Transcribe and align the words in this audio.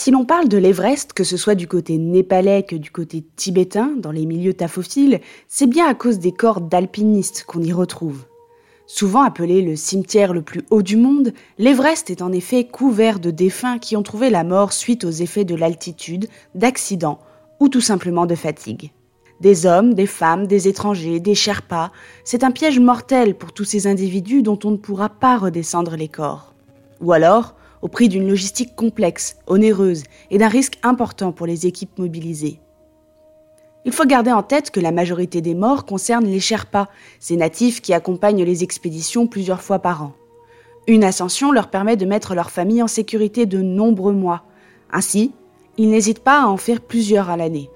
Si 0.00 0.12
l'on 0.12 0.24
parle 0.24 0.46
de 0.46 0.58
l'Everest, 0.58 1.12
que 1.12 1.24
ce 1.24 1.36
soit 1.36 1.56
du 1.56 1.66
côté 1.66 1.98
népalais 1.98 2.62
que 2.62 2.76
du 2.76 2.92
côté 2.92 3.24
tibétain, 3.34 3.96
dans 3.96 4.12
les 4.12 4.26
milieux 4.26 4.54
tapophiles, 4.54 5.20
c'est 5.48 5.66
bien 5.66 5.88
à 5.88 5.94
cause 5.94 6.20
des 6.20 6.30
corps 6.30 6.60
d'alpinistes 6.60 7.42
qu'on 7.48 7.64
y 7.64 7.72
retrouve. 7.72 8.24
Souvent 8.86 9.22
appelé 9.22 9.60
le 9.60 9.74
cimetière 9.74 10.32
le 10.32 10.42
plus 10.42 10.62
haut 10.70 10.82
du 10.82 10.96
monde, 10.96 11.32
l'Everest 11.58 12.10
est 12.10 12.22
en 12.22 12.30
effet 12.30 12.62
couvert 12.62 13.18
de 13.18 13.32
défunts 13.32 13.80
qui 13.80 13.96
ont 13.96 14.04
trouvé 14.04 14.30
la 14.30 14.44
mort 14.44 14.72
suite 14.72 15.02
aux 15.02 15.10
effets 15.10 15.44
de 15.44 15.56
l'altitude, 15.56 16.28
d'accidents 16.54 17.18
ou 17.58 17.68
tout 17.68 17.80
simplement 17.80 18.26
de 18.26 18.36
fatigue. 18.36 18.92
Des 19.40 19.66
hommes, 19.66 19.94
des 19.94 20.06
femmes, 20.06 20.46
des 20.46 20.68
étrangers, 20.68 21.18
des 21.18 21.34
Sherpas, 21.34 21.90
c'est 22.22 22.44
un 22.44 22.52
piège 22.52 22.78
mortel 22.78 23.34
pour 23.34 23.52
tous 23.52 23.64
ces 23.64 23.88
individus 23.88 24.44
dont 24.44 24.60
on 24.62 24.70
ne 24.70 24.76
pourra 24.76 25.08
pas 25.08 25.38
redescendre 25.38 25.96
les 25.96 26.08
corps. 26.08 26.54
Ou 27.00 27.10
alors, 27.10 27.56
au 27.82 27.88
prix 27.88 28.08
d'une 28.08 28.28
logistique 28.28 28.74
complexe, 28.74 29.36
onéreuse 29.46 30.04
et 30.30 30.38
d'un 30.38 30.48
risque 30.48 30.78
important 30.82 31.32
pour 31.32 31.46
les 31.46 31.66
équipes 31.66 31.98
mobilisées. 31.98 32.60
Il 33.84 33.92
faut 33.92 34.04
garder 34.04 34.32
en 34.32 34.42
tête 34.42 34.70
que 34.70 34.80
la 34.80 34.92
majorité 34.92 35.40
des 35.40 35.54
morts 35.54 35.86
concernent 35.86 36.26
les 36.26 36.40
Sherpas, 36.40 36.88
ces 37.20 37.36
natifs 37.36 37.80
qui 37.80 37.94
accompagnent 37.94 38.44
les 38.44 38.62
expéditions 38.62 39.26
plusieurs 39.26 39.62
fois 39.62 39.78
par 39.78 40.02
an. 40.02 40.12
Une 40.86 41.04
ascension 41.04 41.52
leur 41.52 41.70
permet 41.70 41.96
de 41.96 42.06
mettre 42.06 42.34
leur 42.34 42.50
famille 42.50 42.82
en 42.82 42.88
sécurité 42.88 43.46
de 43.46 43.62
nombreux 43.62 44.12
mois. 44.12 44.44
Ainsi, 44.90 45.32
ils 45.76 45.90
n'hésitent 45.90 46.24
pas 46.24 46.42
à 46.42 46.46
en 46.46 46.56
faire 46.56 46.80
plusieurs 46.80 47.30
à 47.30 47.36
l'année. 47.36 47.70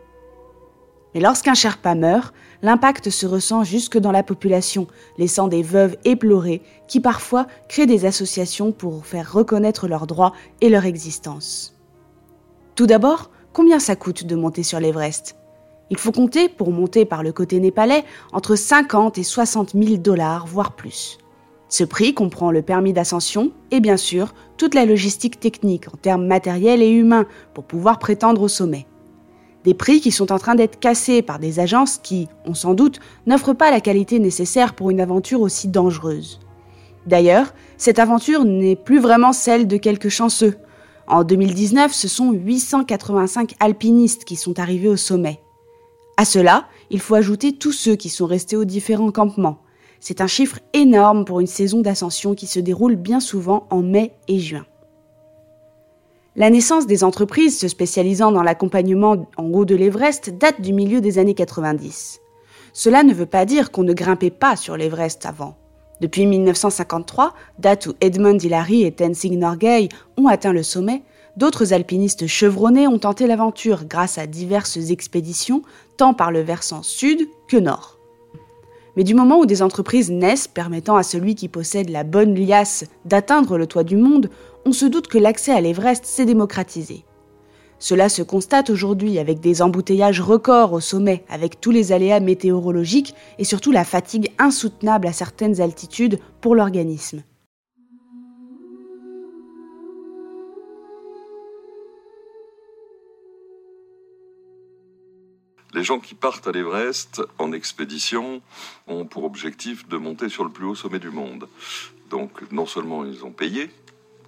Mais 1.14 1.20
lorsqu'un 1.20 1.54
Sherpa 1.54 1.94
meurt, 1.94 2.34
l'impact 2.62 3.10
se 3.10 3.26
ressent 3.26 3.64
jusque 3.64 3.98
dans 3.98 4.12
la 4.12 4.22
population, 4.22 4.86
laissant 5.18 5.48
des 5.48 5.62
veuves 5.62 5.96
éplorées 6.04 6.62
qui 6.88 7.00
parfois 7.00 7.46
créent 7.68 7.86
des 7.86 8.06
associations 8.06 8.72
pour 8.72 9.04
faire 9.04 9.32
reconnaître 9.32 9.88
leurs 9.88 10.06
droits 10.06 10.32
et 10.60 10.68
leur 10.68 10.84
existence. 10.84 11.76
Tout 12.74 12.86
d'abord, 12.86 13.30
combien 13.52 13.78
ça 13.78 13.96
coûte 13.96 14.24
de 14.24 14.36
monter 14.36 14.62
sur 14.62 14.80
l'Everest? 14.80 15.36
Il 15.90 15.98
faut 15.98 16.12
compter, 16.12 16.48
pour 16.48 16.70
monter 16.70 17.04
par 17.04 17.22
le 17.22 17.32
côté 17.32 17.60
népalais, 17.60 18.04
entre 18.32 18.56
50 18.56 19.18
et 19.18 19.22
60 19.22 19.72
000 19.74 19.96
dollars, 19.98 20.46
voire 20.46 20.72
plus. 20.74 21.18
Ce 21.68 21.84
prix 21.84 22.14
comprend 22.14 22.50
le 22.50 22.62
permis 22.62 22.92
d'ascension 22.92 23.50
et 23.70 23.80
bien 23.80 23.96
sûr 23.96 24.32
toute 24.56 24.74
la 24.74 24.86
logistique 24.86 25.40
technique 25.40 25.88
en 25.88 25.96
termes 25.96 26.26
matériels 26.26 26.82
et 26.82 26.90
humains 26.90 27.26
pour 27.54 27.64
pouvoir 27.64 27.98
prétendre 27.98 28.42
au 28.42 28.48
sommet. 28.48 28.86
Des 29.64 29.74
prix 29.74 30.00
qui 30.00 30.10
sont 30.10 30.32
en 30.32 30.38
train 30.38 30.54
d'être 30.54 30.80
cassés 30.80 31.22
par 31.22 31.38
des 31.38 31.60
agences 31.60 31.98
qui, 32.02 32.28
on 32.44 32.54
s'en 32.54 32.74
doute, 32.74 32.98
n'offrent 33.26 33.54
pas 33.54 33.70
la 33.70 33.80
qualité 33.80 34.18
nécessaire 34.18 34.74
pour 34.74 34.90
une 34.90 35.00
aventure 35.00 35.40
aussi 35.40 35.68
dangereuse. 35.68 36.40
D'ailleurs, 37.06 37.54
cette 37.76 37.98
aventure 37.98 38.44
n'est 38.44 38.76
plus 38.76 38.98
vraiment 38.98 39.32
celle 39.32 39.66
de 39.66 39.76
quelques 39.76 40.08
chanceux. 40.08 40.56
En 41.06 41.24
2019, 41.24 41.92
ce 41.92 42.08
sont 42.08 42.32
885 42.32 43.54
alpinistes 43.60 44.24
qui 44.24 44.36
sont 44.36 44.58
arrivés 44.58 44.88
au 44.88 44.96
sommet. 44.96 45.40
À 46.16 46.24
cela, 46.24 46.66
il 46.90 47.00
faut 47.00 47.14
ajouter 47.14 47.52
tous 47.52 47.72
ceux 47.72 47.96
qui 47.96 48.08
sont 48.08 48.26
restés 48.26 48.56
aux 48.56 48.64
différents 48.64 49.10
campements. 49.10 49.58
C'est 50.00 50.20
un 50.20 50.26
chiffre 50.26 50.58
énorme 50.72 51.24
pour 51.24 51.40
une 51.40 51.46
saison 51.46 51.80
d'ascension 51.80 52.34
qui 52.34 52.46
se 52.46 52.60
déroule 52.60 52.96
bien 52.96 53.20
souvent 53.20 53.66
en 53.70 53.82
mai 53.82 54.12
et 54.28 54.38
juin. 54.38 54.66
La 56.34 56.48
naissance 56.48 56.86
des 56.86 57.04
entreprises 57.04 57.58
se 57.58 57.68
spécialisant 57.68 58.32
dans 58.32 58.42
l'accompagnement 58.42 59.26
en 59.36 59.44
haut 59.52 59.66
de 59.66 59.74
l'Everest 59.74 60.30
date 60.38 60.62
du 60.62 60.72
milieu 60.72 61.02
des 61.02 61.18
années 61.18 61.34
90. 61.34 62.20
Cela 62.72 63.02
ne 63.02 63.12
veut 63.12 63.26
pas 63.26 63.44
dire 63.44 63.70
qu'on 63.70 63.82
ne 63.82 63.92
grimpait 63.92 64.30
pas 64.30 64.56
sur 64.56 64.78
l'Everest 64.78 65.26
avant. 65.26 65.58
Depuis 66.00 66.24
1953, 66.24 67.34
date 67.58 67.86
où 67.86 67.92
Edmund 68.00 68.42
Hillary 68.42 68.84
et 68.84 68.92
Tenzing 68.92 69.38
Norgay 69.38 69.90
ont 70.16 70.26
atteint 70.26 70.54
le 70.54 70.62
sommet, 70.62 71.02
d'autres 71.36 71.74
alpinistes 71.74 72.26
chevronnés 72.26 72.88
ont 72.88 72.98
tenté 72.98 73.26
l'aventure 73.26 73.84
grâce 73.84 74.16
à 74.16 74.26
diverses 74.26 74.78
expéditions, 74.88 75.60
tant 75.98 76.14
par 76.14 76.32
le 76.32 76.40
versant 76.40 76.82
sud 76.82 77.28
que 77.46 77.58
nord. 77.58 77.98
Mais 78.96 79.04
du 79.04 79.14
moment 79.14 79.38
où 79.38 79.46
des 79.46 79.62
entreprises 79.62 80.10
naissent 80.10 80.48
permettant 80.48 80.96
à 80.96 81.02
celui 81.02 81.34
qui 81.34 81.48
possède 81.48 81.90
la 81.90 82.04
bonne 82.04 82.34
liasse 82.34 82.84
d'atteindre 83.04 83.56
le 83.56 83.66
toit 83.66 83.84
du 83.84 83.96
monde, 83.96 84.28
on 84.64 84.72
se 84.72 84.86
doute 84.86 85.08
que 85.08 85.18
l'accès 85.18 85.52
à 85.52 85.60
l'Everest 85.60 86.04
s'est 86.04 86.24
démocratisé. 86.24 87.04
Cela 87.78 88.08
se 88.08 88.22
constate 88.22 88.70
aujourd'hui 88.70 89.18
avec 89.18 89.40
des 89.40 89.60
embouteillages 89.60 90.20
records 90.20 90.72
au 90.72 90.80
sommet, 90.80 91.24
avec 91.28 91.60
tous 91.60 91.72
les 91.72 91.90
aléas 91.90 92.20
météorologiques 92.20 93.14
et 93.38 93.44
surtout 93.44 93.72
la 93.72 93.84
fatigue 93.84 94.30
insoutenable 94.38 95.08
à 95.08 95.12
certaines 95.12 95.60
altitudes 95.60 96.20
pour 96.40 96.54
l'organisme. 96.54 97.24
Les 105.74 105.82
gens 105.82 105.98
qui 105.98 106.14
partent 106.14 106.46
à 106.46 106.52
l'Everest 106.52 107.22
en 107.38 107.50
expédition 107.50 108.42
ont 108.86 109.06
pour 109.06 109.24
objectif 109.24 109.88
de 109.88 109.96
monter 109.96 110.28
sur 110.28 110.44
le 110.44 110.50
plus 110.50 110.66
haut 110.66 110.74
sommet 110.76 111.00
du 111.00 111.10
monde. 111.10 111.48
Donc 112.10 112.30
non 112.52 112.66
seulement 112.66 113.04
ils 113.04 113.24
ont 113.24 113.32
payé, 113.32 113.70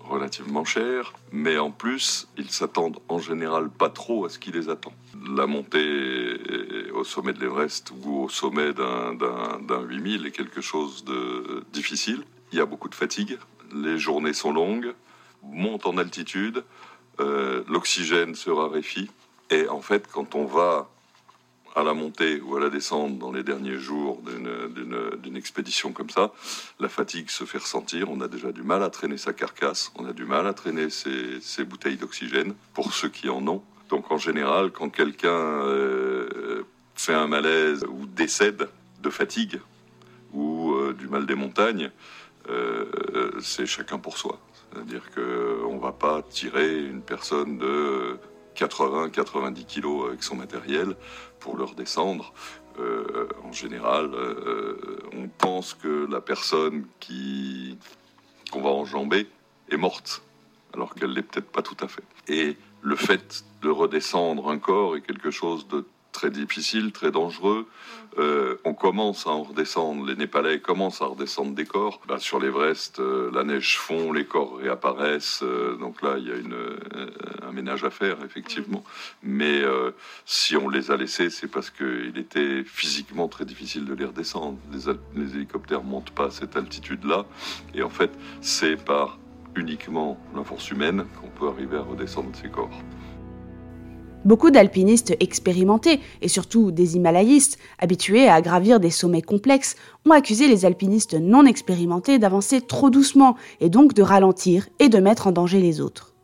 relativement 0.09 0.65
cher, 0.65 1.13
mais 1.33 1.59
en 1.59 1.71
plus, 1.71 2.29
ils 2.37 2.51
s'attendent 2.51 2.99
en 3.09 3.19
général 3.19 3.71
pas 3.71 3.89
trop 3.89 4.25
à 4.25 4.29
ce 4.29 4.39
qui 4.39 4.53
les 4.53 4.69
attend. 4.69 4.93
La 5.37 5.47
montée 5.47 6.39
au 6.95 7.05
sommet 7.05 7.33
de 7.33 7.41
l'Everest 7.41 7.93
ou 8.05 8.25
au 8.25 8.29
sommet 8.29 8.73
d'un 8.73 9.83
8000 9.83 10.27
est 10.27 10.31
quelque 10.31 10.61
chose 10.61 11.05
de 11.05 11.65
difficile. 11.73 12.23
Il 12.53 12.59
y 12.59 12.61
a 12.61 12.67
beaucoup 12.67 12.89
de 12.89 12.95
fatigue, 12.95 13.39
les 13.75 13.99
journées 13.99 14.35
sont 14.35 14.53
longues, 14.53 14.95
monte 15.43 15.87
en 15.87 15.99
altitude, 15.99 16.65
euh, 17.21 17.65
l'oxygène 17.69 18.35
se 18.35 18.51
raréfie, 18.51 19.11
et 19.51 19.69
en 19.69 19.81
fait, 19.81 20.07
quand 20.11 20.35
on 20.35 20.45
va 20.45 20.89
à 21.75 21.83
la 21.83 21.95
montée 21.95 22.41
ou 22.41 22.57
à 22.57 22.61
la 22.61 22.71
descente 22.71 23.19
dans 23.19 23.33
les 23.33 23.43
derniers 23.43 23.79
jours 23.79 24.23
d'une 24.23 25.37
expédition 25.37 25.93
comme 25.93 26.11
ça, 26.11 26.33
la 26.81 26.89
fatigue 26.89 27.31
se 27.31 27.45
fait 27.45 27.59
ressentir. 27.59 28.11
On 28.11 28.21
a 28.21 28.29
déjà 28.29 28.53
du 28.53 28.63
mal 28.63 28.83
à 28.83 28.91
traîner 28.91 29.19
sa 29.19 29.33
carcasse, 29.33 29.93
on 29.97 30.07
a 30.07 30.13
du 30.13 30.25
mal 30.25 30.47
à 30.47 30.55
traîner 30.55 30.89
ses, 30.91 31.65
bouteilles 31.65 31.97
d'oxygène 31.97 32.55
pour 32.73 32.93
ceux 32.95 33.09
qui 33.09 33.29
en 33.29 33.47
ont. 33.49 33.63
Donc 33.89 34.11
en 34.11 34.19
général, 34.19 34.71
quand 34.71 34.89
quelqu'un 34.89 35.29
euh, 35.29 36.63
fait 36.95 37.15
un 37.15 37.27
malaise 37.27 37.85
ou 37.85 38.07
décède 38.07 38.69
de 39.03 39.11
fatigue 39.11 39.61
ou 40.33 40.73
euh, 40.73 40.95
du 40.95 41.09
mal 41.09 41.27
des 41.27 41.35
montagnes, 41.35 41.91
euh, 42.49 43.31
c'est 43.41 43.67
chacun 43.67 43.99
pour 43.99 44.19
soi. 44.19 44.39
C'est-à-dire 44.73 45.03
qu'on 45.15 45.75
ne 45.75 45.81
va 45.81 45.93
pas 45.93 46.23
tirer 46.23 46.79
une 46.79 47.03
personne 47.03 47.59
de 47.59 48.19
80-90 48.57 49.67
kilos 49.67 50.09
avec 50.09 50.23
son 50.23 50.37
matériel 50.37 50.97
pour 51.41 51.57
le 51.57 51.65
redescendre. 51.65 52.33
Euh, 52.79 53.29
en 53.45 53.53
général, 53.53 54.11
euh, 54.15 54.99
on 55.13 55.29
pense 55.29 55.75
que 55.75 56.09
la 56.11 56.21
personne 56.21 56.87
qui 57.01 57.79
qu'on 58.51 58.63
va 58.63 58.71
enjamber 58.71 59.27
est 59.71 59.77
morte, 59.77 60.23
alors 60.75 60.95
qu'elle 60.95 61.13
l'est 61.13 61.23
peut-être 61.23 61.51
pas 61.51 61.63
tout 61.63 61.77
à 61.81 61.89
fait. 61.89 62.05
Et 62.29 62.57
le 62.83 62.97
fait 62.97 63.45
de 63.63 63.69
redescendre 63.69 64.49
un 64.49 64.59
corps 64.59 64.97
est 64.97 65.01
quelque 65.01 65.31
chose 65.31 65.67
de 65.69 65.85
très 66.13 66.31
difficile, 66.31 66.93
très 66.93 67.11
dangereux. 67.11 67.67
Euh, 68.19 68.44
commence 68.75 69.27
à 69.27 69.31
en 69.31 69.43
redescendre, 69.43 70.07
les 70.07 70.17
Népalais 70.17 70.61
commencent 70.61 71.03
à 71.03 71.07
redescendre 71.07 71.55
des 71.55 71.65
corps. 71.65 72.01
Sur 72.19 72.39
l'Everest, 72.39 73.01
euh, 73.01 73.31
la 73.33 73.45
neige 73.45 73.79
fond, 73.79 74.13
les 74.13 74.25
corps 74.25 74.59
réapparaissent. 74.59 75.43
Euh, 75.43 75.77
donc 75.77 76.03
là, 76.03 76.17
il 76.19 76.29
y 76.29 76.33
a 76.33 76.37
une, 76.37 76.57
un 77.43 77.53
ménage 77.53 77.85
à 77.85 77.91
faire, 77.91 78.17
effectivement. 78.25 78.85
Mais 79.23 79.63
si 80.25 80.57
on 80.57 80.69
les 80.69 80.91
a 80.91 80.97
laissés, 80.97 81.31
c'est 81.31 81.49
parce 81.49 81.71
qu'il 81.71 82.17
était 82.17 82.65
physiquement 82.65 83.29
très 83.29 83.45
difficile 83.45 83.85
de 83.85 83.95
les 83.95 84.05
redescendre. 84.05 84.59
Les, 84.73 84.93
les 85.15 85.37
hélicoptères 85.37 85.83
montent 85.83 86.11
pas 86.11 86.27
à 86.27 86.31
cette 86.31 86.57
altitude-là. 86.57 87.27
Et 87.75 87.83
en 87.83 87.91
fait, 87.91 88.11
c'est 88.41 88.77
par 88.77 89.19
uniquement 89.57 90.19
la 90.35 90.45
force 90.45 90.71
humaine 90.71 91.05
qu'on 91.21 91.29
peut 91.29 91.49
arriver 91.49 91.77
à 91.77 91.83
redescendre 91.83 92.31
ces 92.35 92.49
corps. 92.49 92.71
Beaucoup 94.25 94.51
d'alpinistes 94.51 95.15
expérimentés, 95.21 96.01
et 96.23 96.29
surtout 96.29 96.71
des 96.71 96.97
himalayistes, 96.97 97.59
habitués 97.79 98.29
à 98.29 98.41
gravir 98.41 98.81
des 98.81 98.91
sommets 98.91 99.21
complexes, 99.21 99.77
ont 100.07 100.13
accusé 100.13 100.49
les 100.49 100.65
alpinistes 100.65 101.15
non 101.15 101.45
expérimentés 101.45 102.19
d'avancer 102.19 102.63
trop 102.63 102.89
doucement, 102.89 103.37
et 103.61 103.69
donc 103.69 103.93
de 103.93 104.03
ralentir 104.03 104.69
et 104.79 104.89
de 104.89 104.99
mettre 104.99 105.27
en 105.27 105.33
danger 105.33 105.61
les 105.61 105.81
autres. 105.81 106.15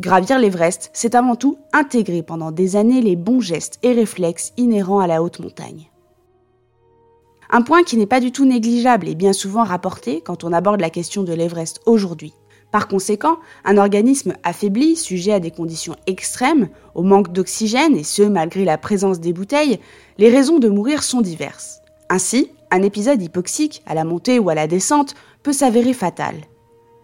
Gravir 0.00 0.38
l'Everest, 0.38 0.90
c'est 0.94 1.14
avant 1.14 1.36
tout 1.36 1.58
intégrer 1.74 2.22
pendant 2.22 2.50
des 2.50 2.76
années 2.76 3.02
les 3.02 3.16
bons 3.16 3.40
gestes 3.40 3.78
et 3.82 3.92
réflexes 3.92 4.54
inhérents 4.56 5.00
à 5.00 5.06
la 5.06 5.22
haute 5.22 5.40
montagne. 5.40 5.90
Un 7.50 7.60
point 7.60 7.82
qui 7.82 7.98
n'est 7.98 8.06
pas 8.06 8.20
du 8.20 8.32
tout 8.32 8.46
négligeable 8.46 9.06
et 9.08 9.14
bien 9.14 9.34
souvent 9.34 9.62
rapporté 9.62 10.22
quand 10.22 10.42
on 10.42 10.54
aborde 10.54 10.80
la 10.80 10.88
question 10.88 11.22
de 11.22 11.34
l'Everest 11.34 11.82
aujourd'hui. 11.84 12.32
Par 12.72 12.88
conséquent, 12.88 13.36
un 13.66 13.76
organisme 13.76 14.32
affaibli, 14.42 14.96
sujet 14.96 15.32
à 15.32 15.40
des 15.40 15.50
conditions 15.50 15.94
extrêmes, 16.06 16.70
au 16.94 17.02
manque 17.02 17.30
d'oxygène, 17.30 17.96
et 17.96 18.02
ce 18.02 18.22
malgré 18.22 18.64
la 18.64 18.78
présence 18.78 19.20
des 19.20 19.34
bouteilles, 19.34 19.78
les 20.16 20.30
raisons 20.30 20.58
de 20.58 20.70
mourir 20.70 21.02
sont 21.02 21.20
diverses. 21.20 21.82
Ainsi, 22.08 22.50
un 22.70 22.82
épisode 22.82 23.20
hypoxique, 23.20 23.82
à 23.84 23.94
la 23.94 24.04
montée 24.04 24.38
ou 24.38 24.48
à 24.48 24.54
la 24.54 24.66
descente, 24.66 25.14
peut 25.42 25.52
s'avérer 25.52 25.92
fatal. 25.92 26.34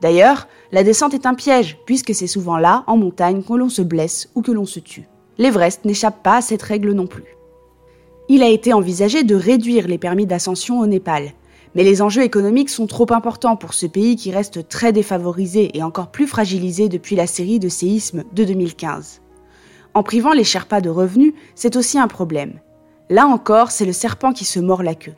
D'ailleurs, 0.01 0.49
la 0.73 0.85
descente 0.85 1.13
est 1.13 1.27
un 1.27 1.35
piège, 1.35 1.77
puisque 1.85 2.15
c'est 2.15 2.27
souvent 2.27 2.57
là, 2.57 2.85
en 2.87 2.97
montagne, 2.97 3.43
que 3.43 3.53
l'on 3.53 3.69
se 3.69 3.83
blesse 3.83 4.31
ou 4.35 4.41
que 4.41 4.53
l'on 4.53 4.65
se 4.65 4.81
tue. 4.81 5.07
L'Everest 5.37 5.85
n'échappe 5.85 6.23
pas 6.23 6.37
à 6.37 6.41
cette 6.41 6.63
règle 6.63 6.93
non 6.93 7.07
plus. 7.07 7.37
Il 8.31 8.43
a 8.43 8.49
été 8.49 8.73
envisagé 8.73 9.23
de 9.23 9.35
réduire 9.35 9.87
les 9.87 9.99
permis 9.99 10.27
d'ascension 10.27 10.81
au 10.81 10.87
Népal, 10.87 11.33
mais 11.75 11.85
les 11.85 12.03
enjeux 12.03 12.23
économiques 12.23 12.71
sont 12.71 12.87
trop 12.87 13.07
importants 13.13 13.57
pour 13.57 13.75
ce 13.75 13.87
pays 13.87 14.17
qui 14.17 14.31
reste 14.31 14.69
très 14.69 14.93
défavorisé 14.93 15.77
et 15.77 15.83
encore 15.83 16.11
plus 16.11 16.27
fragilisé 16.27 16.89
depuis 16.89 17.17
la 17.17 17.27
série 17.27 17.59
de 17.59 17.69
séismes 17.69 18.25
de 18.33 18.45
2015. 18.45 19.21
En 19.95 20.03
privant 20.03 20.33
les 20.33 20.45
Sherpas 20.45 20.81
de 20.81 20.91
revenus, 20.91 21.35
c'est 21.55 21.77
aussi 21.77 21.99
un 21.99 22.09
problème. 22.09 22.61
Là 23.11 23.27
encore, 23.27 23.71
c'est 23.71 23.87
le 23.87 23.93
serpent 23.93 24.33
qui 24.33 24.45
se 24.45 24.61
mord 24.61 24.83
la 24.83 24.95
queue. 24.95 25.15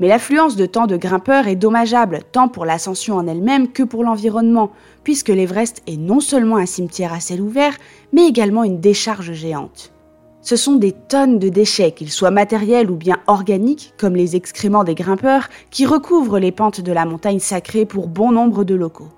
Mais 0.00 0.08
l'affluence 0.08 0.56
de 0.56 0.66
tant 0.66 0.86
de 0.86 0.96
grimpeurs 0.96 1.46
est 1.46 1.56
dommageable, 1.56 2.20
tant 2.32 2.48
pour 2.48 2.64
l'ascension 2.64 3.16
en 3.16 3.26
elle-même 3.26 3.70
que 3.70 3.82
pour 3.82 4.02
l'environnement, 4.02 4.70
puisque 5.04 5.28
l'Everest 5.28 5.82
est 5.86 5.98
non 5.98 6.20
seulement 6.20 6.56
un 6.56 6.66
cimetière 6.66 7.12
à 7.12 7.20
ciel 7.20 7.40
ouvert, 7.40 7.76
mais 8.12 8.26
également 8.26 8.64
une 8.64 8.80
décharge 8.80 9.32
géante. 9.32 9.92
Ce 10.42 10.56
sont 10.56 10.76
des 10.76 10.92
tonnes 10.92 11.38
de 11.38 11.48
déchets, 11.50 11.92
qu'ils 11.92 12.10
soient 12.10 12.30
matériels 12.30 12.90
ou 12.90 12.96
bien 12.96 13.18
organiques, 13.26 13.92
comme 13.98 14.16
les 14.16 14.36
excréments 14.36 14.84
des 14.84 14.94
grimpeurs, 14.94 15.48
qui 15.70 15.84
recouvrent 15.84 16.38
les 16.38 16.52
pentes 16.52 16.80
de 16.80 16.92
la 16.92 17.04
montagne 17.04 17.40
sacrée 17.40 17.84
pour 17.84 18.08
bon 18.08 18.32
nombre 18.32 18.64
de 18.64 18.74
locaux. 18.74 19.10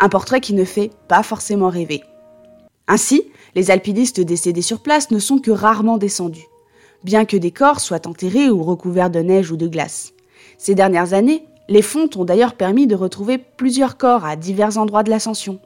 Un 0.00 0.08
portrait 0.08 0.40
qui 0.40 0.54
ne 0.54 0.64
fait 0.64 0.90
pas 1.06 1.22
forcément 1.22 1.68
rêver. 1.68 2.02
Ainsi, 2.88 3.24
les 3.54 3.70
alpinistes 3.70 4.20
décédés 4.20 4.62
sur 4.62 4.82
place 4.82 5.10
ne 5.10 5.18
sont 5.18 5.38
que 5.38 5.50
rarement 5.50 5.98
descendus, 5.98 6.46
bien 7.04 7.24
que 7.24 7.36
des 7.36 7.50
corps 7.50 7.80
soient 7.80 8.06
enterrés 8.06 8.50
ou 8.50 8.62
recouverts 8.62 9.10
de 9.10 9.20
neige 9.20 9.50
ou 9.50 9.56
de 9.56 9.68
glace. 9.68 10.12
Ces 10.58 10.74
dernières 10.74 11.12
années, 11.12 11.44
les 11.68 11.82
fontes 11.82 12.16
ont 12.16 12.24
d'ailleurs 12.24 12.54
permis 12.54 12.86
de 12.86 12.94
retrouver 12.94 13.38
plusieurs 13.38 13.96
corps 13.96 14.24
à 14.24 14.36
divers 14.36 14.78
endroits 14.78 15.02
de 15.02 15.10
l'ascension. 15.10 15.60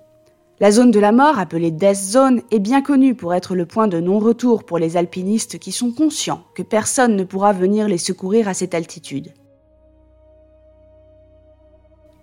La 0.60 0.72
zone 0.72 0.90
de 0.90 0.99
la 0.99 1.12
mort, 1.12 1.38
appelée 1.38 1.70
Death 1.70 1.94
Zone, 1.94 2.43
est 2.50 2.58
bien 2.58 2.82
connue 2.82 3.14
pour 3.14 3.32
être 3.32 3.55
le 3.55 3.64
point 3.64 3.87
de 3.87 4.00
non-retour 4.00 4.64
pour 4.64 4.78
les 4.78 4.96
alpinistes 4.96 5.60
qui 5.60 5.70
sont 5.70 5.93
conscients 5.93 6.43
que 6.56 6.64
personne 6.64 7.14
ne 7.14 7.22
pourra 7.22 7.52
venir 7.52 7.87
les 7.87 7.96
secourir 7.96 8.49
à 8.49 8.55
cette 8.55 8.75
altitude. 8.75 9.32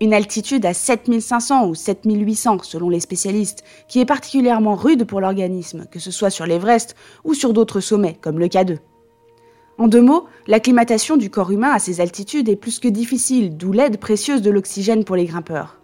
Une 0.01 0.13
altitude 0.13 0.65
à 0.65 0.73
7500 0.73 1.69
ou 1.69 1.75
7800 1.75 2.57
selon 2.63 2.89
les 2.89 2.99
spécialistes, 2.99 3.63
qui 3.87 4.01
est 4.01 4.05
particulièrement 4.05 4.75
rude 4.75 5.05
pour 5.05 5.21
l'organisme, 5.21 5.85
que 5.89 5.99
ce 5.99 6.11
soit 6.11 6.29
sur 6.29 6.45
l'Everest 6.45 6.97
ou 7.23 7.33
sur 7.33 7.53
d'autres 7.53 7.79
sommets 7.79 8.17
comme 8.19 8.37
le 8.37 8.47
K2. 8.47 8.79
En 9.77 9.87
deux 9.87 10.01
mots, 10.01 10.25
l'acclimatation 10.47 11.15
du 11.15 11.29
corps 11.29 11.51
humain 11.51 11.71
à 11.71 11.79
ces 11.79 12.01
altitudes 12.01 12.49
est 12.49 12.57
plus 12.57 12.79
que 12.79 12.89
difficile, 12.89 13.55
d'où 13.55 13.71
l'aide 13.71 13.97
précieuse 13.97 14.41
de 14.41 14.51
l'oxygène 14.51 15.05
pour 15.05 15.15
les 15.15 15.25
grimpeurs. 15.25 15.79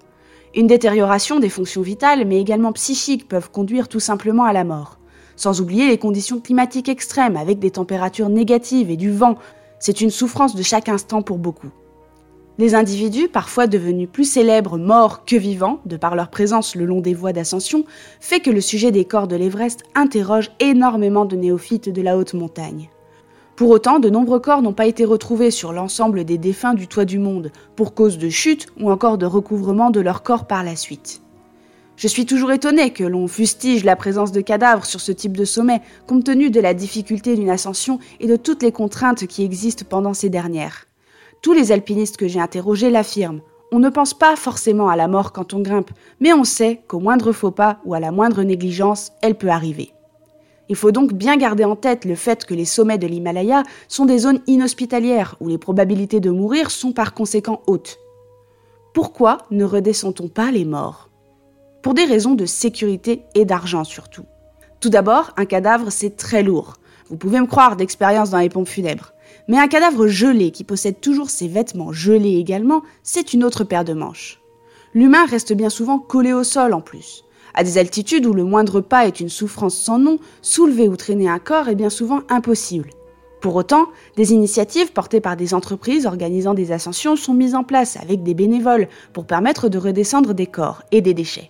Une 0.53 0.67
détérioration 0.67 1.39
des 1.39 1.47
fonctions 1.47 1.81
vitales, 1.81 2.25
mais 2.25 2.41
également 2.41 2.73
psychiques, 2.73 3.27
peuvent 3.29 3.49
conduire 3.49 3.87
tout 3.87 4.01
simplement 4.01 4.43
à 4.43 4.51
la 4.51 4.65
mort. 4.65 4.97
Sans 5.37 5.61
oublier 5.61 5.87
les 5.87 5.97
conditions 5.97 6.41
climatiques 6.41 6.89
extrêmes, 6.89 7.37
avec 7.37 7.59
des 7.59 7.71
températures 7.71 8.27
négatives 8.27 8.91
et 8.91 8.97
du 8.97 9.11
vent. 9.11 9.37
C'est 9.79 10.01
une 10.01 10.09
souffrance 10.09 10.53
de 10.53 10.61
chaque 10.61 10.89
instant 10.89 11.21
pour 11.21 11.37
beaucoup. 11.37 11.69
Les 12.57 12.75
individus, 12.75 13.29
parfois 13.29 13.65
devenus 13.65 14.09
plus 14.11 14.25
célèbres 14.25 14.77
morts 14.77 15.23
que 15.23 15.37
vivants, 15.37 15.79
de 15.85 15.95
par 15.95 16.15
leur 16.15 16.29
présence 16.29 16.75
le 16.75 16.85
long 16.85 16.99
des 16.99 17.13
voies 17.13 17.31
d'ascension, 17.31 17.85
fait 18.19 18.41
que 18.41 18.51
le 18.51 18.61
sujet 18.61 18.91
des 18.91 19.05
corps 19.05 19.29
de 19.29 19.37
l'Everest 19.37 19.83
interroge 19.95 20.51
énormément 20.59 21.23
de 21.23 21.37
néophytes 21.37 21.89
de 21.89 22.01
la 22.01 22.17
haute 22.17 22.33
montagne. 22.33 22.89
Pour 23.61 23.69
autant, 23.69 23.99
de 23.99 24.09
nombreux 24.09 24.39
corps 24.39 24.63
n'ont 24.63 24.73
pas 24.73 24.87
été 24.87 25.05
retrouvés 25.05 25.51
sur 25.51 25.71
l'ensemble 25.71 26.23
des 26.23 26.39
défunts 26.39 26.73
du 26.73 26.87
toit 26.87 27.05
du 27.05 27.19
monde, 27.19 27.51
pour 27.75 27.93
cause 27.93 28.17
de 28.17 28.27
chute 28.27 28.65
ou 28.79 28.89
encore 28.89 29.19
de 29.19 29.27
recouvrement 29.27 29.91
de 29.91 29.99
leur 29.99 30.23
corps 30.23 30.47
par 30.47 30.63
la 30.63 30.75
suite. 30.75 31.21
Je 31.95 32.07
suis 32.07 32.25
toujours 32.25 32.51
étonné 32.51 32.89
que 32.91 33.03
l'on 33.03 33.27
fustige 33.27 33.83
la 33.83 33.95
présence 33.95 34.31
de 34.31 34.41
cadavres 34.41 34.85
sur 34.85 34.99
ce 34.99 35.11
type 35.11 35.37
de 35.37 35.45
sommet, 35.45 35.83
compte 36.07 36.23
tenu 36.23 36.49
de 36.49 36.59
la 36.59 36.73
difficulté 36.73 37.35
d'une 37.35 37.51
ascension 37.51 37.99
et 38.19 38.25
de 38.25 38.35
toutes 38.35 38.63
les 38.63 38.71
contraintes 38.71 39.27
qui 39.27 39.43
existent 39.43 39.85
pendant 39.87 40.15
ces 40.15 40.29
dernières. 40.29 40.87
Tous 41.43 41.53
les 41.53 41.71
alpinistes 41.71 42.17
que 42.17 42.27
j'ai 42.27 42.39
interrogés 42.39 42.89
l'affirment. 42.89 43.41
On 43.71 43.77
ne 43.77 43.89
pense 43.89 44.15
pas 44.15 44.35
forcément 44.35 44.89
à 44.89 44.95
la 44.95 45.07
mort 45.07 45.33
quand 45.33 45.53
on 45.53 45.59
grimpe, 45.59 45.91
mais 46.19 46.33
on 46.33 46.45
sait 46.45 46.81
qu'au 46.87 46.99
moindre 46.99 47.31
faux 47.31 47.51
pas 47.51 47.77
ou 47.85 47.93
à 47.93 47.99
la 47.99 48.11
moindre 48.11 48.41
négligence, 48.41 49.11
elle 49.21 49.35
peut 49.35 49.49
arriver. 49.49 49.93
Il 50.71 50.77
faut 50.77 50.93
donc 50.93 51.11
bien 51.11 51.35
garder 51.35 51.65
en 51.65 51.75
tête 51.75 52.05
le 52.05 52.15
fait 52.15 52.45
que 52.45 52.53
les 52.53 52.63
sommets 52.63 52.97
de 52.97 53.05
l'Himalaya 53.05 53.63
sont 53.89 54.05
des 54.05 54.19
zones 54.19 54.39
inhospitalières 54.47 55.35
où 55.41 55.49
les 55.49 55.57
probabilités 55.57 56.21
de 56.21 56.29
mourir 56.29 56.71
sont 56.71 56.93
par 56.93 57.13
conséquent 57.13 57.61
hautes. 57.67 57.99
Pourquoi 58.93 59.39
ne 59.51 59.65
redescend-on 59.65 60.29
pas 60.29 60.49
les 60.49 60.63
morts? 60.63 61.09
Pour 61.83 61.93
des 61.93 62.05
raisons 62.05 62.35
de 62.35 62.45
sécurité 62.45 63.23
et 63.35 63.43
d'argent 63.43 63.83
surtout. 63.83 64.23
Tout 64.79 64.87
d'abord, 64.87 65.31
un 65.35 65.43
cadavre 65.43 65.91
c'est 65.91 66.15
très 66.15 66.41
lourd. 66.41 66.75
Vous 67.09 67.17
pouvez 67.17 67.41
me 67.41 67.47
croire 67.47 67.75
d'expérience 67.75 68.29
dans 68.29 68.39
les 68.39 68.47
pompes 68.47 68.69
funèbres. 68.69 69.11
Mais 69.49 69.59
un 69.59 69.67
cadavre 69.67 70.07
gelé 70.07 70.51
qui 70.51 70.63
possède 70.63 71.01
toujours 71.01 71.31
ses 71.31 71.49
vêtements 71.49 71.91
gelés 71.91 72.37
également, 72.37 72.81
c'est 73.03 73.33
une 73.33 73.43
autre 73.43 73.65
paire 73.65 73.83
de 73.83 73.91
manches. 73.91 74.39
L'humain 74.93 75.25
reste 75.25 75.51
bien 75.51 75.69
souvent 75.69 75.99
collé 75.99 76.31
au 76.31 76.45
sol 76.45 76.73
en 76.73 76.79
plus. 76.79 77.25
À 77.53 77.63
des 77.63 77.77
altitudes 77.77 78.25
où 78.25 78.33
le 78.33 78.43
moindre 78.43 78.81
pas 78.81 79.07
est 79.07 79.19
une 79.19 79.29
souffrance 79.29 79.75
sans 79.75 79.99
nom, 79.99 80.19
soulever 80.41 80.87
ou 80.87 80.95
traîner 80.95 81.29
un 81.29 81.39
corps 81.39 81.67
est 81.67 81.75
bien 81.75 81.89
souvent 81.89 82.21
impossible. 82.29 82.89
Pour 83.41 83.55
autant, 83.55 83.87
des 84.17 84.33
initiatives 84.33 84.93
portées 84.93 85.19
par 85.19 85.35
des 85.35 85.53
entreprises 85.53 86.05
organisant 86.05 86.53
des 86.53 86.71
ascensions 86.71 87.15
sont 87.15 87.33
mises 87.33 87.55
en 87.55 87.63
place 87.63 87.97
avec 87.97 88.21
des 88.21 88.35
bénévoles 88.35 88.87
pour 89.13 89.25
permettre 89.25 89.67
de 89.67 89.79
redescendre 89.79 90.35
des 90.35 90.45
corps 90.45 90.83
et 90.91 91.01
des 91.01 91.15
déchets. 91.15 91.49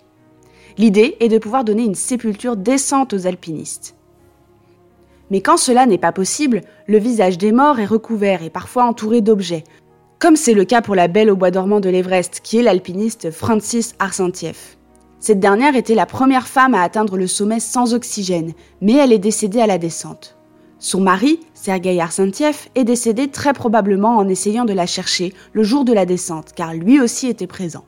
L'idée 0.78 1.18
est 1.20 1.28
de 1.28 1.38
pouvoir 1.38 1.66
donner 1.66 1.84
une 1.84 1.96
sépulture 1.96 2.56
décente 2.56 3.14
aux 3.14 3.28
alpinistes. 3.28 3.96
Mais 5.30 5.42
quand 5.42 5.58
cela 5.58 5.86
n'est 5.86 5.98
pas 5.98 6.14
possible, 6.14 6.62
le 6.88 6.98
visage 6.98 7.38
des 7.38 7.52
morts 7.52 7.80
est 7.80 7.86
recouvert 7.86 8.42
et 8.42 8.50
parfois 8.50 8.86
entouré 8.86 9.22
d'objets, 9.22 9.66
comme 10.18 10.38
c'est 10.38 10.54
le 10.54 10.66
cas 10.66 10.82
pour 10.82 10.96
la 10.96 11.08
belle 11.08 11.30
au 11.30 11.36
bois 11.36 11.52
dormant 11.52 11.80
de 11.80 11.90
l'Everest, 11.90 12.40
qui 12.42 12.58
est 12.60 12.64
l'alpiniste 12.64 13.32
Francis 13.32 13.96
Arsentiev. 14.00 14.78
Cette 15.22 15.40
dernière 15.40 15.76
était 15.76 15.94
la 15.94 16.08
première 16.08 16.48
femme 16.48 16.74
à 16.74 16.82
atteindre 16.82 17.16
le 17.16 17.28
sommet 17.28 17.60
sans 17.60 17.94
oxygène, 17.94 18.54
mais 18.82 18.94
elle 18.94 19.14
est 19.14 19.20
décédée 19.20 19.62
à 19.62 19.68
la 19.68 19.78
descente. 19.78 20.36
Son 20.80 21.00
mari, 21.00 21.40
Sergei 21.54 22.00
Arsentiev, 22.00 22.70
est 22.74 22.84
décédé 22.84 23.28
très 23.28 23.54
probablement 23.54 24.18
en 24.18 24.28
essayant 24.28 24.66
de 24.66 24.74
la 24.74 24.88
chercher 24.88 25.36
le 25.54 25.62
jour 25.62 25.86
de 25.86 25.94
la 25.94 26.08
descente, 26.08 26.54
car 26.56 26.74
lui 26.74 27.00
aussi 27.00 27.28
était 27.28 27.46
présent. 27.46 27.86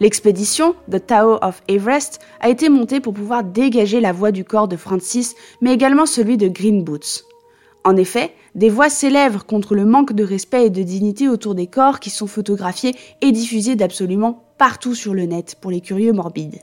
L'expédition, 0.00 0.74
The 0.90 1.06
Tao 1.06 1.38
of 1.40 1.62
Everest, 1.66 2.20
a 2.40 2.50
été 2.50 2.68
montée 2.68 3.00
pour 3.00 3.14
pouvoir 3.14 3.42
dégager 3.42 4.02
la 4.02 4.12
voie 4.12 4.30
du 4.30 4.44
corps 4.44 4.68
de 4.68 4.76
Francis, 4.76 5.36
mais 5.62 5.72
également 5.72 6.04
celui 6.04 6.36
de 6.36 6.48
Green 6.48 6.84
Boots. 6.84 7.24
En 7.84 7.96
effet, 7.96 8.32
des 8.54 8.68
voix 8.68 8.90
s'élèvent 8.90 9.44
contre 9.44 9.74
le 9.74 9.84
manque 9.84 10.12
de 10.12 10.24
respect 10.24 10.66
et 10.66 10.70
de 10.70 10.82
dignité 10.82 11.28
autour 11.28 11.54
des 11.54 11.66
corps 11.66 12.00
qui 12.00 12.10
sont 12.10 12.26
photographiés 12.26 12.94
et 13.22 13.32
diffusés 13.32 13.76
d'absolument 13.76 14.44
partout 14.58 14.94
sur 14.94 15.14
le 15.14 15.24
net 15.24 15.56
pour 15.60 15.70
les 15.70 15.80
curieux 15.80 16.12
morbides. 16.12 16.60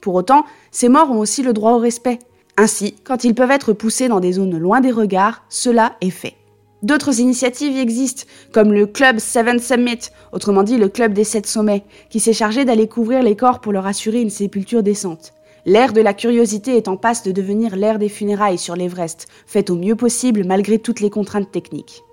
Pour 0.00 0.14
autant, 0.14 0.44
ces 0.70 0.88
morts 0.88 1.10
ont 1.10 1.18
aussi 1.18 1.42
le 1.42 1.52
droit 1.52 1.72
au 1.72 1.78
respect. 1.78 2.20
Ainsi, 2.56 2.94
quand 3.02 3.24
ils 3.24 3.34
peuvent 3.34 3.50
être 3.50 3.72
poussés 3.72 4.08
dans 4.08 4.20
des 4.20 4.32
zones 4.32 4.56
loin 4.56 4.80
des 4.80 4.92
regards, 4.92 5.44
cela 5.48 5.96
est 6.00 6.10
fait. 6.10 6.34
D'autres 6.82 7.20
initiatives 7.20 7.76
existent, 7.76 8.24
comme 8.52 8.72
le 8.72 8.86
Club 8.86 9.18
Seven 9.18 9.58
Summit, 9.58 10.10
autrement 10.32 10.62
dit 10.62 10.76
le 10.76 10.88
Club 10.88 11.12
des 11.12 11.24
Sept 11.24 11.46
Sommets, 11.46 11.84
qui 12.10 12.20
s'est 12.20 12.32
chargé 12.32 12.64
d'aller 12.64 12.86
couvrir 12.86 13.22
les 13.22 13.34
corps 13.34 13.60
pour 13.60 13.72
leur 13.72 13.86
assurer 13.86 14.20
une 14.20 14.30
sépulture 14.30 14.84
décente. 14.84 15.32
L'ère 15.68 15.92
de 15.92 16.00
la 16.00 16.14
curiosité 16.14 16.76
est 16.76 16.86
en 16.86 16.96
passe 16.96 17.24
de 17.24 17.32
devenir 17.32 17.74
l'ère 17.74 17.98
des 17.98 18.08
funérailles 18.08 18.56
sur 18.56 18.76
l'Everest, 18.76 19.26
faite 19.46 19.68
au 19.68 19.74
mieux 19.74 19.96
possible 19.96 20.44
malgré 20.44 20.78
toutes 20.78 21.00
les 21.00 21.10
contraintes 21.10 21.50
techniques. 21.50 22.04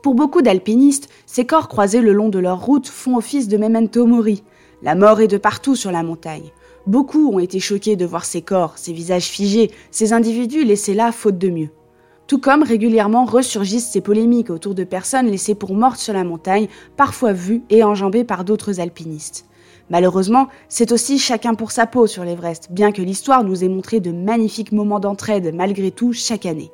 Pour 0.00 0.14
beaucoup 0.14 0.42
d'alpinistes, 0.42 1.08
ces 1.26 1.44
corps 1.44 1.66
croisés 1.66 2.00
le 2.00 2.12
long 2.12 2.28
de 2.28 2.38
leur 2.38 2.64
route 2.64 2.86
font 2.86 3.16
office 3.16 3.48
de 3.48 3.56
memento 3.56 4.06
mori. 4.06 4.44
La 4.80 4.94
mort 4.94 5.20
est 5.20 5.26
de 5.26 5.38
partout 5.38 5.74
sur 5.74 5.90
la 5.90 6.04
montagne. 6.04 6.52
Beaucoup 6.86 7.32
ont 7.32 7.40
été 7.40 7.58
choqués 7.58 7.96
de 7.96 8.06
voir 8.06 8.24
ces 8.24 8.42
corps, 8.42 8.78
ces 8.78 8.92
visages 8.92 9.26
figés, 9.26 9.72
ces 9.90 10.12
individus 10.12 10.62
laissés 10.62 10.94
là 10.94 11.10
faute 11.10 11.36
de 11.36 11.50
mieux. 11.50 11.70
Tout 12.28 12.38
comme 12.38 12.62
régulièrement 12.62 13.24
ressurgissent 13.24 13.90
ces 13.90 14.00
polémiques 14.00 14.50
autour 14.50 14.76
de 14.76 14.84
personnes 14.84 15.26
laissées 15.26 15.56
pour 15.56 15.74
mortes 15.74 15.98
sur 15.98 16.14
la 16.14 16.22
montagne, 16.22 16.68
parfois 16.96 17.32
vues 17.32 17.62
et 17.70 17.82
enjambées 17.82 18.22
par 18.22 18.44
d'autres 18.44 18.78
alpinistes. 18.78 19.47
Malheureusement, 19.90 20.48
c'est 20.68 20.92
aussi 20.92 21.18
chacun 21.18 21.54
pour 21.54 21.70
sa 21.70 21.86
peau 21.86 22.06
sur 22.06 22.24
l'Everest, 22.24 22.68
bien 22.70 22.92
que 22.92 23.00
l'histoire 23.00 23.42
nous 23.42 23.64
ait 23.64 23.68
montré 23.68 24.00
de 24.00 24.12
magnifiques 24.12 24.72
moments 24.72 25.00
d'entraide 25.00 25.54
malgré 25.54 25.90
tout 25.90 26.12
chaque 26.12 26.44
année. 26.44 26.70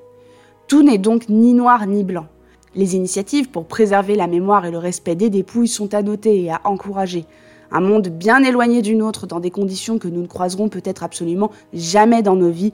Tout 0.66 0.82
n'est 0.82 0.98
donc 0.98 1.28
ni 1.28 1.54
noir 1.54 1.86
ni 1.86 2.02
blanc. 2.02 2.26
Les 2.74 2.96
initiatives 2.96 3.50
pour 3.50 3.66
préserver 3.66 4.16
la 4.16 4.26
mémoire 4.26 4.66
et 4.66 4.72
le 4.72 4.78
respect 4.78 5.14
des 5.14 5.30
dépouilles 5.30 5.68
sont 5.68 5.94
à 5.94 6.02
noter 6.02 6.42
et 6.42 6.50
à 6.50 6.60
encourager. 6.64 7.24
Un 7.70 7.80
monde 7.80 8.08
bien 8.08 8.42
éloigné 8.42 8.82
du 8.82 8.96
nôtre 8.96 9.26
dans 9.26 9.40
des 9.40 9.50
conditions 9.50 9.98
que 9.98 10.08
nous 10.08 10.22
ne 10.22 10.26
croiserons 10.26 10.68
peut-être 10.68 11.04
absolument 11.04 11.50
jamais 11.72 12.22
dans 12.22 12.36
nos 12.36 12.50
vies, 12.50 12.72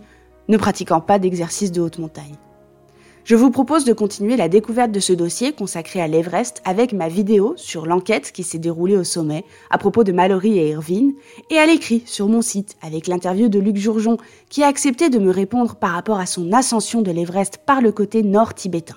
ne 0.48 0.56
pratiquant 0.56 1.00
pas 1.00 1.18
d'exercice 1.18 1.70
de 1.70 1.82
haute 1.82 1.98
montagne. 1.98 2.36
Je 3.30 3.36
vous 3.36 3.52
propose 3.52 3.84
de 3.84 3.92
continuer 3.92 4.36
la 4.36 4.48
découverte 4.48 4.90
de 4.90 4.98
ce 4.98 5.12
dossier 5.12 5.52
consacré 5.52 6.00
à 6.00 6.08
l'Everest 6.08 6.60
avec 6.64 6.92
ma 6.92 7.06
vidéo 7.06 7.54
sur 7.56 7.86
l'enquête 7.86 8.32
qui 8.32 8.42
s'est 8.42 8.58
déroulée 8.58 8.96
au 8.96 9.04
sommet 9.04 9.44
à 9.70 9.78
propos 9.78 10.02
de 10.02 10.10
Mallory 10.10 10.58
et 10.58 10.70
Irvine 10.70 11.14
et 11.48 11.58
à 11.58 11.64
l'écrit 11.64 12.02
sur 12.06 12.26
mon 12.26 12.42
site 12.42 12.76
avec 12.82 13.06
l'interview 13.06 13.48
de 13.48 13.60
Luc 13.60 13.76
Jourjon 13.76 14.16
qui 14.48 14.64
a 14.64 14.66
accepté 14.66 15.10
de 15.10 15.20
me 15.20 15.30
répondre 15.30 15.76
par 15.76 15.92
rapport 15.92 16.18
à 16.18 16.26
son 16.26 16.52
ascension 16.52 17.02
de 17.02 17.12
l'Everest 17.12 17.60
par 17.64 17.80
le 17.80 17.92
côté 17.92 18.24
nord 18.24 18.52
tibétain. 18.52 18.96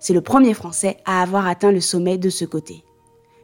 C'est 0.00 0.14
le 0.14 0.20
premier 0.20 0.52
Français 0.52 0.96
à 1.04 1.22
avoir 1.22 1.46
atteint 1.46 1.70
le 1.70 1.80
sommet 1.80 2.18
de 2.18 2.30
ce 2.30 2.44
côté. 2.44 2.82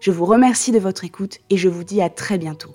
Je 0.01 0.11
vous 0.11 0.25
remercie 0.25 0.73
de 0.73 0.81
votre 0.81 1.05
écoute 1.05 1.39
et 1.51 1.57
je 1.57 1.69
vous 1.69 1.85
dis 1.85 2.03
à 2.03 2.11
très 2.11 2.37
bientôt. 2.37 2.75